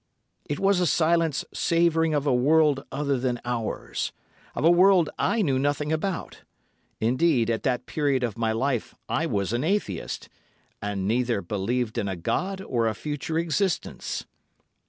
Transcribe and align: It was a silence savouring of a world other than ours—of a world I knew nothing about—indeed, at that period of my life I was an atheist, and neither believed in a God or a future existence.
It 0.45 0.59
was 0.59 0.79
a 0.79 0.87
silence 0.87 1.45
savouring 1.53 2.15
of 2.15 2.25
a 2.25 2.33
world 2.33 2.83
other 2.91 3.19
than 3.19 3.39
ours—of 3.45 4.65
a 4.65 4.71
world 4.71 5.11
I 5.19 5.43
knew 5.43 5.59
nothing 5.59 5.91
about—indeed, 5.93 7.51
at 7.51 7.61
that 7.61 7.85
period 7.85 8.23
of 8.23 8.35
my 8.35 8.51
life 8.51 8.95
I 9.07 9.27
was 9.27 9.53
an 9.53 9.63
atheist, 9.63 10.27
and 10.81 11.07
neither 11.07 11.43
believed 11.43 11.99
in 11.99 12.07
a 12.07 12.15
God 12.15 12.61
or 12.61 12.87
a 12.87 12.95
future 12.95 13.37
existence. 13.37 14.25